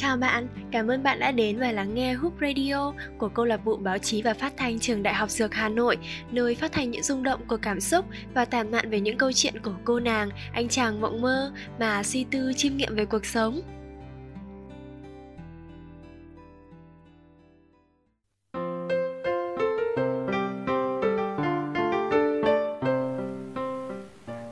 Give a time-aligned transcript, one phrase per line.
[0.00, 3.64] Chào bạn, cảm ơn bạn đã đến và lắng nghe Hoop Radio của câu lạc
[3.64, 5.98] bộ báo chí và phát thanh trường Đại học Dược Hà Nội,
[6.30, 9.32] nơi phát thanh những rung động của cảm xúc và tản mạn về những câu
[9.32, 13.26] chuyện của cô nàng, anh chàng mộng mơ mà suy tư chiêm nghiệm về cuộc
[13.26, 13.60] sống.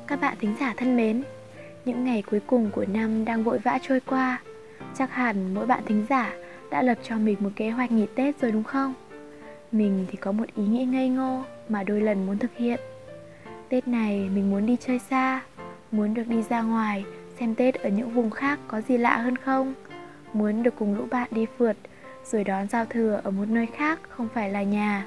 [0.06, 1.22] Các bạn thính giả thân mến,
[1.84, 4.38] những ngày cuối cùng của năm đang vội vã trôi qua
[4.98, 6.32] Chắc hẳn mỗi bạn thính giả
[6.70, 8.94] đã lập cho mình một kế hoạch nghỉ Tết rồi đúng không?
[9.72, 12.80] Mình thì có một ý nghĩ ngây ngô mà đôi lần muốn thực hiện.
[13.68, 15.42] Tết này mình muốn đi chơi xa,
[15.90, 17.04] Muốn được đi ra ngoài
[17.40, 19.74] xem Tết ở những vùng khác có gì lạ hơn không?
[20.32, 21.76] Muốn được cùng lũ bạn đi phượt
[22.24, 25.06] Rồi đón giao thừa ở một nơi khác không phải là nhà.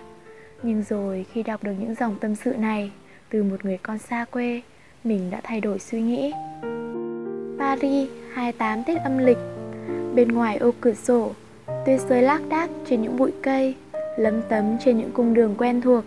[0.63, 2.91] Nhưng rồi khi đọc được những dòng tâm sự này
[3.30, 4.61] Từ một người con xa quê,
[5.03, 6.33] Mình đã thay đổi suy nghĩ.
[7.59, 9.59] Paris 28 Tết âm lịch.
[10.16, 11.31] Bên ngoài ô cửa sổ.
[11.86, 13.75] Tuyết rơi lác đác trên những bụi cây,
[14.17, 16.03] Lấm tấm trên những cung đường quen thuộc,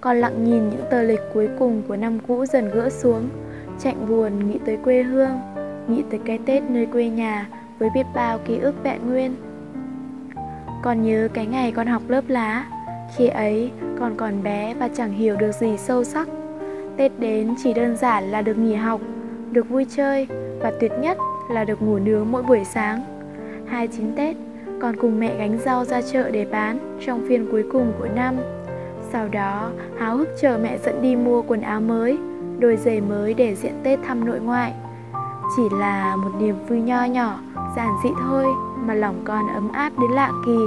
[0.00, 3.28] Còn lặng nhìn những tờ lịch cuối cùng của năm cũ dần gỡ xuống
[3.78, 5.40] Chạnh buồn nghĩ tới quê hương,
[5.88, 9.34] Nghĩ tới cái Tết nơi quê nhà Với biết bao ký ức vẹn nguyên.
[10.82, 12.66] Còn nhớ cái ngày con học lớp lá,
[13.16, 16.28] Khi ấy còn còn bé và chẳng hiểu được gì sâu sắc.
[16.96, 19.00] Tết đến chỉ đơn giản là được nghỉ học,
[19.52, 20.26] Được vui chơi
[20.60, 21.18] Và tuyệt nhất
[21.50, 23.17] là được ngủ nướng mỗi buổi sáng.
[23.70, 24.36] 29 Tết,
[24.80, 28.36] còn cùng mẹ gánh rau ra chợ để bán trong phiên cuối cùng của năm.
[29.12, 32.18] Sau đó, háo hức chờ mẹ dẫn đi mua quần áo mới,
[32.58, 34.72] đôi giày mới để diện Tết thăm nội ngoại.
[35.56, 37.40] Chỉ là một niềm vui nho nhỏ,
[37.76, 38.44] giản dị thôi
[38.84, 40.58] mà lòng con ấm áp đến lạ kỳ.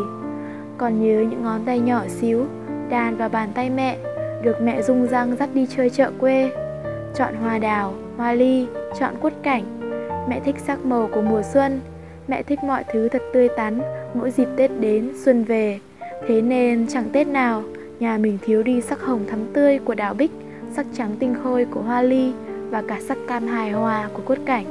[0.77, 2.45] Còn nhớ những ngón tay nhỏ xíu,
[2.89, 3.97] đàn vào bàn tay mẹ,
[4.43, 6.51] được mẹ rung răng dắt đi chơi chợ quê.
[7.15, 8.67] Chọn hoa đào, hoa ly,
[8.99, 9.63] chọn quất cảnh.
[10.29, 11.79] Mẹ thích sắc màu của mùa xuân,
[12.31, 13.81] Mẹ thích mọi thứ thật tươi tắn
[14.13, 15.79] mỗi dịp Tết đến, xuân về.
[16.27, 17.63] Thế nên chẳng Tết nào
[17.99, 20.31] nhà mình thiếu đi sắc hồng thắm tươi của đào bích,
[20.75, 22.33] sắc trắng tinh khôi của hoa ly
[22.69, 24.65] và cả sắc cam hài hòa của cốt cảnh.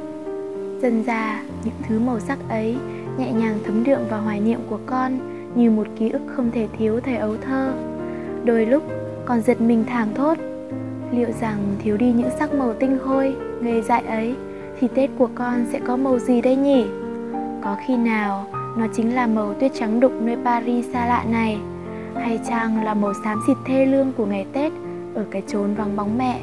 [0.81, 2.75] Dần ra, những thứ màu sắc ấy
[3.17, 5.11] nhẹ nhàng thấm đượm vào hoài niệm của con
[5.55, 7.73] như một ký ức không thể thiếu thời ấu thơ.
[8.45, 8.83] Đôi lúc
[9.25, 10.37] còn giật mình thảng thốt,
[11.11, 14.35] liệu rằng thiếu đi những sắc màu tinh khôi, ngây dại ấy
[14.79, 16.85] thì Tết của con sẽ có màu gì đây nhỉ?
[17.63, 21.59] Có khi nào nó chính là màu tuyết trắng đục nơi Paris xa lạ này?
[22.15, 24.71] Hay chăng là màu xám xịt thê lương của ngày Tết
[25.15, 26.41] ở cái chốn vắng bóng mẹ?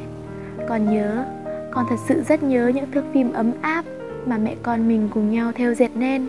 [0.69, 1.25] Con nhớ,
[1.71, 3.85] con thật sự rất nhớ những thước phim ấm áp
[4.25, 6.27] mà mẹ con mình cùng nhau theo dệt nên.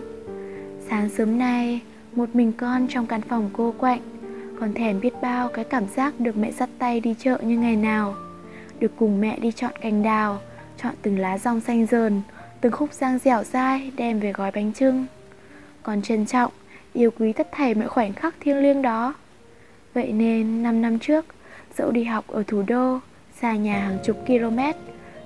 [0.89, 1.81] Sáng sớm nay,
[2.15, 4.01] một mình con trong căn phòng cô quạnh
[4.59, 7.75] Còn thèm biết bao cái cảm giác được mẹ dắt tay đi chợ như ngày
[7.75, 8.15] nào.
[8.79, 10.39] Được cùng mẹ đi chọn cành đào,
[10.83, 12.21] chọn từng lá rong xanh dờn
[12.61, 15.05] từng khúc giang dẻo dai đem về gói bánh trưng
[15.83, 16.51] còn trân trọng,
[16.93, 19.13] yêu quý tất thảy mọi khoảnh khắc thiêng liêng đó.
[19.93, 21.25] Vậy nên 5 năm trước,
[21.77, 22.99] dẫu đi học ở thủ đô,
[23.41, 24.59] xa nhà hàng chục km,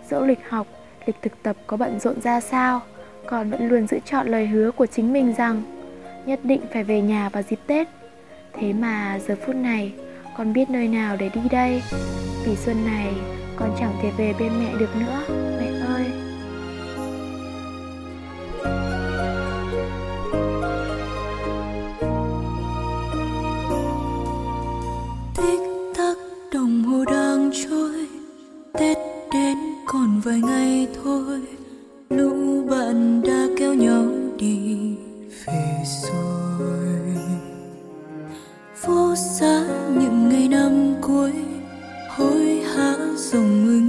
[0.10, 0.68] dẫu lịch học,
[1.06, 2.82] lịch thực tập có bận rộn ra sao,
[3.26, 5.64] còn vẫn luôn giữ chọn lời hứa của chính mình rằng
[6.26, 7.88] nhất định phải về nhà vào dịp tết.
[8.54, 9.94] Thế mà giờ phút này,
[10.38, 11.84] con biết nơi nào để đi đây,
[12.46, 13.14] vì xuân này
[13.56, 15.45] con chẳng thể về bên mẹ được nữa.
[38.86, 39.64] Phố xa
[40.00, 41.32] những ngày năm cuối
[42.10, 43.82] hối hả dòng người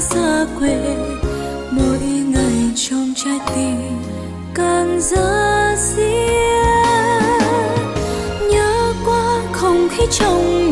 [0.00, 0.96] xa quê,
[1.70, 3.76] mỗi ngày trong trái tim
[4.54, 7.40] càng ra riêng
[8.50, 10.65] nhớ qua không khí trong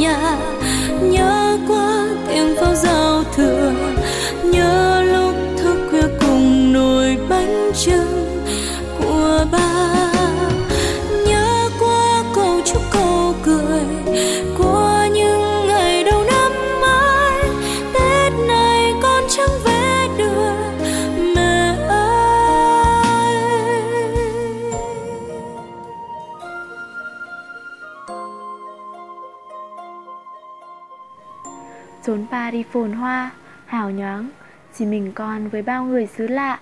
[32.75, 33.31] phồn hoa,
[33.67, 34.29] hào nhoáng.
[34.73, 36.61] Chỉ mình con với bao người xứ lạ.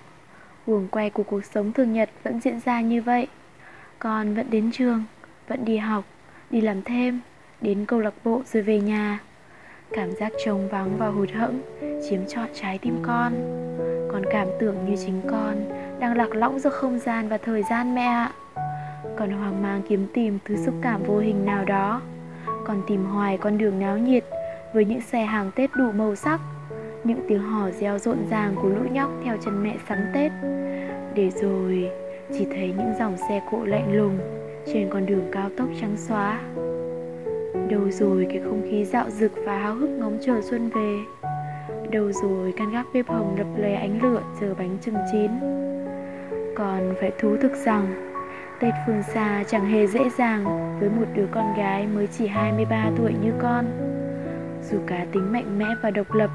[0.67, 3.27] Guồng quay của cuộc sống thường nhật vẫn diễn ra như vậy.
[3.99, 5.03] Con vẫn đến trường,
[5.47, 6.03] vẫn đi học,
[6.49, 7.19] đi làm thêm
[7.61, 9.19] Đến câu lạc bộ rồi về nhà.
[9.91, 11.61] Cảm giác trống vắng và hụt hẫng
[12.09, 13.33] chiếm trọn trái tim con.
[14.11, 15.55] Con cảm tưởng như chính con
[15.99, 18.31] đang lạc lõng giữa không gian và thời gian mẹ ạ.
[19.17, 22.01] Con hoang mang kiếm tìm thứ xúc cảm vô hình nào đó.
[22.45, 24.23] Con tìm hoài con đường náo nhiệt
[24.73, 26.39] với những xe hàng Tết đủ màu sắc,
[27.03, 30.31] những tiếng hò reo rộn ràng của lũ nhóc theo chân mẹ sắm Tết.
[31.15, 31.89] Để rồi,
[32.33, 34.19] chỉ thấy những dòng xe cộ lạnh lùng
[34.65, 36.39] trên con đường cao tốc trắng xóa.
[37.69, 40.99] Đâu rồi cái không khí dạo dực và háo hức ngóng chờ xuân về?
[41.91, 45.31] Đâu rồi căn gác bếp hồng lập lè ánh lửa chờ bánh trưng chín?
[46.55, 48.09] Còn phải thú thực rằng,
[48.59, 50.43] Tết phương xa chẳng hề dễ dàng
[50.79, 53.92] với một đứa con gái mới chỉ 23 tuổi như con.
[54.71, 56.29] Dù cá tính mạnh mẽ và độc lập,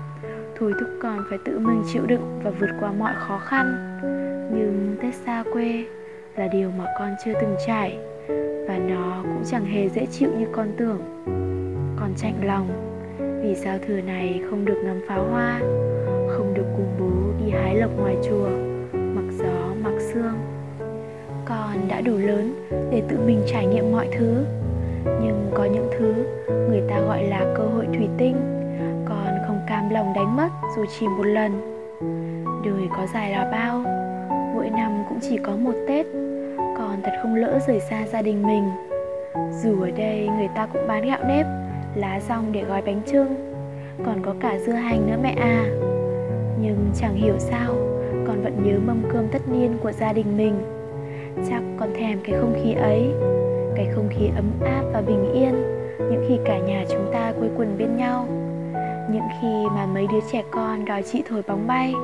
[0.58, 3.98] thôi thúc con phải tự mình chịu đựng và vượt qua mọi khó khăn.
[4.52, 5.84] Nhưng Tết xa quê
[6.36, 7.98] là điều mà con chưa từng trải
[8.68, 11.00] và nó cũng chẳng hề dễ chịu như con tưởng.
[12.00, 12.94] Con chạnh lòng
[13.42, 15.58] vì sao thừa này không được ngắm pháo hoa,
[16.28, 18.48] không được cùng bố đi hái lộc ngoài chùa,
[18.92, 20.38] mặc gió mặc sương.
[21.44, 24.44] Con đã đủ lớn để tự mình trải nghiệm mọi thứ,
[25.22, 26.14] nhưng có những thứ
[26.68, 28.36] người ta gọi là cơ hội thủy tinh,
[29.08, 31.52] còn không cam lòng đánh mất dù chỉ một lần.
[32.64, 33.82] Đời có dài là bao,
[34.54, 36.06] mỗi năm cũng chỉ có một Tết,
[36.78, 38.64] còn thật không lỡ rời xa gia đình mình.
[39.62, 41.46] Dù ở đây người ta cũng bán gạo nếp,
[41.94, 43.34] lá rong để gói bánh trưng,
[44.06, 45.64] còn có cả dưa hành nữa mẹ à.
[46.60, 47.74] Nhưng chẳng hiểu sao,
[48.26, 50.54] con vẫn nhớ mâm cơm tất niên của gia đình mình.
[51.50, 53.12] Chắc con thèm cái không khí ấy,
[53.78, 55.54] cái không khí ấm áp và bình yên
[55.98, 58.26] những khi cả nhà chúng ta quây quần bên nhau.
[59.12, 61.94] Những khi mà mấy đứa trẻ con đòi chị thổi bóng bay,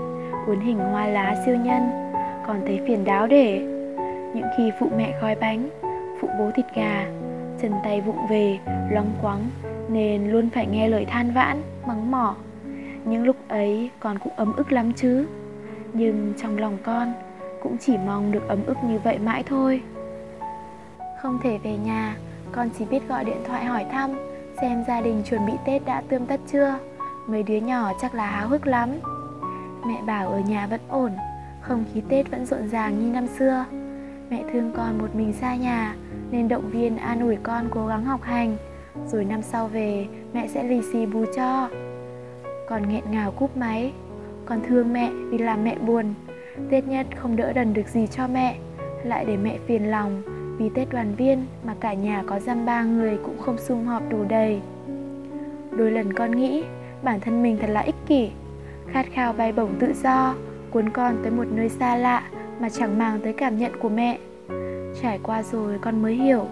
[0.47, 1.83] uốn hình hoa lá siêu nhân,
[2.47, 3.59] còn thấy phiền đáo để.
[4.35, 5.69] Những khi phụ mẹ gói bánh,
[6.21, 7.07] phụ bố thịt gà,
[7.63, 8.59] chân tay vụng về,
[8.91, 9.47] loáng quắng
[9.89, 12.35] nên luôn phải nghe lời than vãn, mắng mỏ.
[13.05, 15.27] Những lúc ấy con cũng ấm ức lắm chứ.
[15.93, 17.13] Nhưng trong lòng con
[17.63, 19.81] cũng chỉ mong được ấm ức như vậy mãi thôi.
[21.25, 22.17] Không thể về nhà,
[22.53, 24.11] con chỉ biết gọi điện thoại hỏi thăm
[24.61, 26.79] xem gia đình chuẩn bị Tết đã tươm tất chưa.
[27.27, 28.91] Mấy đứa nhỏ chắc là háo hức lắm.
[29.87, 31.13] Mẹ bảo ở nhà vẫn ổn,
[31.61, 33.65] không khí Tết vẫn rộn ràng như năm xưa.
[34.31, 35.97] Mẹ thương con một mình xa nhà
[36.31, 38.57] nên động viên an ủi con cố gắng học hành.
[39.07, 41.69] Rồi năm sau về mẹ sẽ lì xì bù cho.
[42.69, 43.93] Con nghẹn ngào cúp máy.
[44.47, 46.15] Con thương mẹ vì làm mẹ buồn.
[46.71, 48.57] Tết nhất không đỡ đần được gì cho mẹ,
[49.05, 52.83] lại để mẹ phiền lòng vì Tết đoàn viên mà cả nhà có dăm ba
[52.83, 54.61] người cũng không sum họp đủ đầy.
[55.71, 56.65] Đôi lần con nghĩ
[57.03, 58.31] bản thân mình thật là ích kỷ,
[58.87, 60.35] khát khao bay bổng tự do,
[60.71, 62.23] cuốn con tới một nơi xa lạ
[62.61, 64.19] mà chẳng màng tới cảm nhận của mẹ.
[65.03, 66.47] Trải qua rồi con mới hiểu,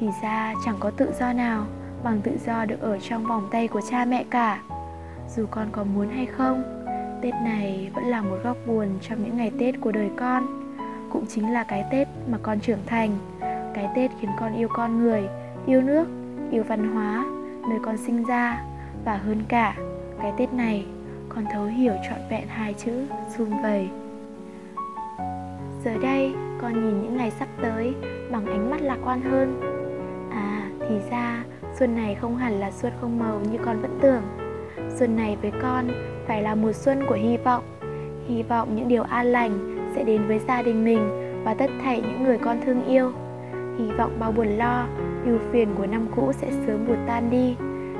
[0.00, 1.66] thì ra chẳng có tự do nào
[2.04, 4.62] bằng tự do được ở trong vòng tay của cha mẹ cả.
[5.36, 6.62] Dù con có muốn hay không,
[7.22, 10.46] Tết này vẫn là một góc buồn trong những ngày Tết của đời con.
[11.12, 13.10] Cũng chính là cái Tết mà con trưởng thành,
[13.74, 15.28] cái Tết khiến con yêu con người,
[15.66, 16.08] yêu nước,
[16.50, 17.24] yêu văn hóa,
[17.68, 18.64] nơi con sinh ra
[19.04, 19.76] và hơn cả,
[20.22, 20.86] cái Tết này
[21.28, 22.92] con thấu hiểu trọn vẹn hai chữ
[23.36, 23.88] sum vầy.
[25.84, 27.94] Giờ đây, con nhìn những ngày sắp tới
[28.30, 29.60] bằng ánh mắt lạc quan hơn.
[30.30, 31.44] À, thì ra
[31.78, 34.22] xuân này không hẳn là xuân không màu như con vẫn tưởng.
[34.98, 35.88] Xuân này với con
[36.26, 37.64] phải là mùa xuân của hy vọng.
[38.28, 42.00] Hy vọng những điều an lành sẽ đến với gia đình mình và tất thảy
[42.00, 43.12] những người con thương yêu
[43.80, 44.86] hy vọng bao buồn lo
[45.26, 47.56] ưu phiền của năm cũ sẽ sớm buồn tan đi.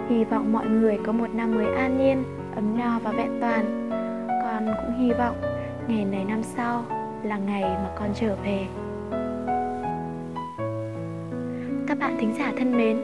[0.08, 3.90] Hy vọng mọi người có một năm mới an nhiên ấm no và vẹn toàn.
[4.44, 5.36] Con cũng hy vọng
[5.88, 6.84] ngày này năm sau
[7.22, 8.66] là ngày mà con trở về.
[11.86, 12.98] Các bạn thính giả thân mến,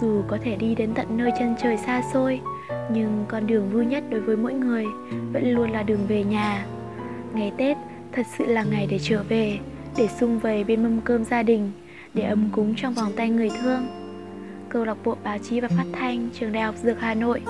[0.00, 2.40] dù có thể đi đến tận nơi chân trời xa xôi,
[2.90, 4.84] nhưng con đường vui nhất đối với mỗi người
[5.32, 6.66] vẫn luôn là đường về nhà.
[7.34, 7.76] Ngày tết
[8.12, 9.58] thật sự là ngày để trở về,
[9.96, 11.70] để sung vầy bên mâm cơm gia đình
[12.14, 13.86] để ấm cúng trong vòng tay người thương.
[14.68, 17.42] Câu lạc bộ báo chí và phát thanh, trường đại học dược hà nội,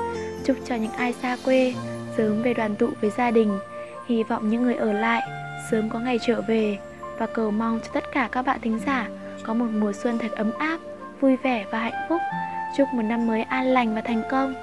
[0.45, 1.75] chúc cho những ai xa quê,
[2.17, 3.59] sớm về đoàn tụ với gia đình.
[4.07, 5.23] Hy vọng những người ở lại,
[5.71, 6.79] sớm có ngày trở về.
[7.19, 9.09] Và cầu mong cho tất cả các bạn thính giả
[9.43, 10.79] có một mùa xuân thật ấm áp,
[11.21, 12.21] vui vẻ và hạnh phúc.
[12.77, 14.55] Chúc một năm mới an lành và thành công.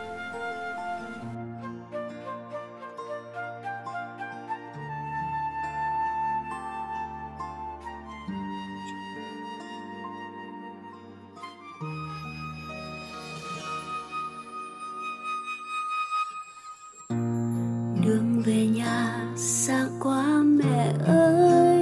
[18.06, 21.82] Đường về nhà xa quá mẹ ơi.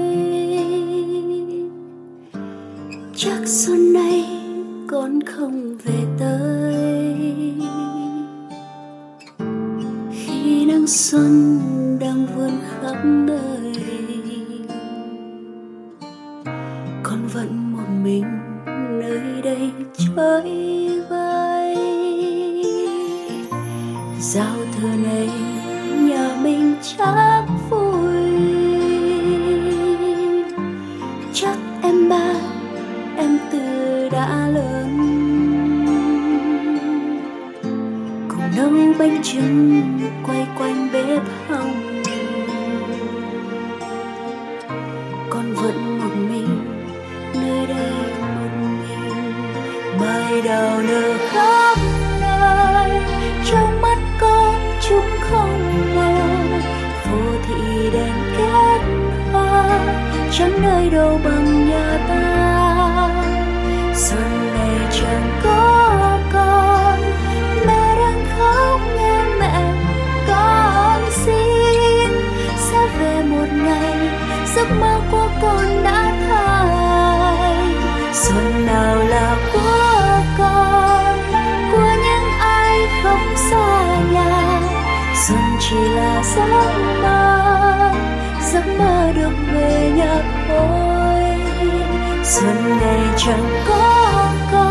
[3.16, 4.26] Chắc xuân nay
[4.88, 7.16] con không về tới.
[10.12, 11.60] Khi nắng xuân
[12.00, 13.74] đang vươn khắp nơi,
[17.04, 18.26] con vẫn một mình
[19.02, 21.76] nơi đây chơi vơi.
[24.22, 25.49] Giao thừa này
[26.82, 28.00] chắc vui.
[31.34, 32.34] Chắc em ba,
[33.18, 34.98] em từ đã lớn.
[38.30, 39.82] Cùng nấu bánh trưng
[40.28, 42.02] quay quanh bếp hồng.
[45.30, 46.48] Con vẫn một mình
[47.34, 49.34] nơi đây một mình.
[50.00, 51.78] Mai đào nở khắp
[52.22, 53.02] nơi,
[53.46, 55.19] trong mắt con chúng
[60.32, 63.10] chẳng nơi đâu bằng nhà ta.
[63.96, 67.00] Xuân này chẳng có con,
[67.68, 69.74] mẹ đang khóc nghe mẹ
[70.28, 72.12] con xin.
[72.58, 74.10] Sẽ về một ngày,
[74.56, 77.58] giấc mơ của con đã thay.
[78.14, 81.18] Xuân nào là của con,
[81.72, 84.60] của những ai không xa nhà.
[85.28, 86.48] Xuân chỉ là giấc
[87.02, 87.36] mơ
[88.54, 88.99] giấc mơ
[90.00, 91.24] được thôi
[92.24, 94.70] xuân này chẳng có con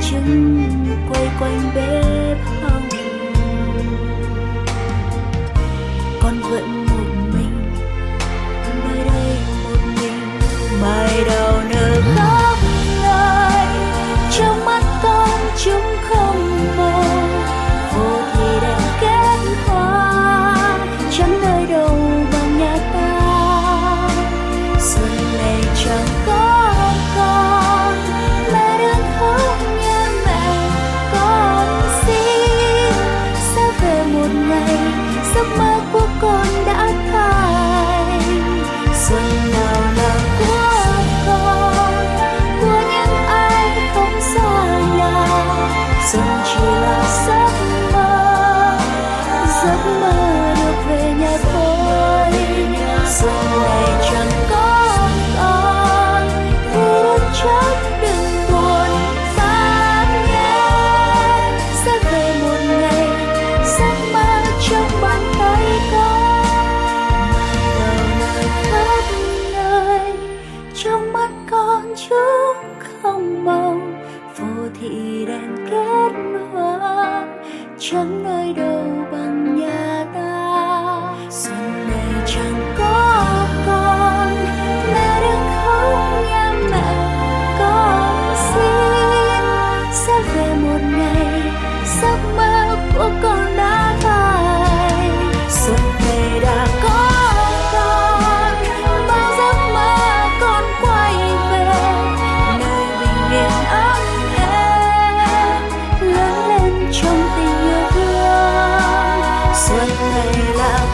[0.00, 0.62] trứng
[1.08, 2.88] quay quanh bếp hồng
[6.22, 6.89] con vẫn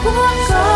[0.05, 0.11] 我
[0.49, 0.76] 走。